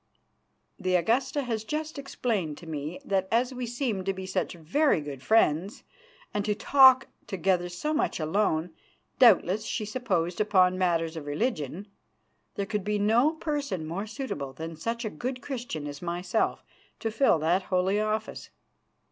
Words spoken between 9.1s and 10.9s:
doubtless, she supposed, upon